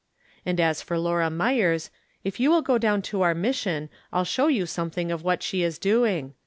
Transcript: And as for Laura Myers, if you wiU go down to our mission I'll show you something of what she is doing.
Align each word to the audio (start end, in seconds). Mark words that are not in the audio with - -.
And 0.47 0.59
as 0.59 0.81
for 0.81 0.97
Laura 0.97 1.29
Myers, 1.29 1.91
if 2.23 2.39
you 2.39 2.49
wiU 2.49 2.63
go 2.63 2.79
down 2.79 3.03
to 3.03 3.21
our 3.21 3.35
mission 3.35 3.87
I'll 4.11 4.23
show 4.25 4.47
you 4.47 4.65
something 4.65 5.11
of 5.11 5.21
what 5.23 5.43
she 5.43 5.61
is 5.61 5.77
doing. 5.77 6.33